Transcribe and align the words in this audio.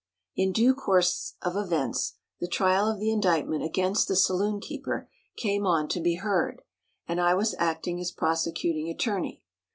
In 0.35 0.51
due 0.51 0.73
course 0.73 1.35
of 1.43 1.55
events 1.55 2.13
the 2.39 2.47
trial 2.47 2.89
of 2.89 2.99
the 2.99 3.11
indictment 3.11 3.61
against 3.63 4.07
the 4.07 4.15
saloonkeeper 4.15 5.07
came 5.37 5.67
on 5.67 5.87
to 5.89 5.99
be 6.01 6.15
heard, 6.15 6.63
and 7.07 7.21
I 7.21 7.35
was 7.35 7.53
acting 7.59 7.99
as 8.01 8.09
prosecuting 8.11 8.89
attorney. 8.89 9.43